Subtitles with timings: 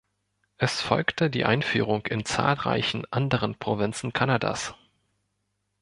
[0.57, 4.73] Es folgte die Einführung in zahlreichen anderen Provinzen Kanadas.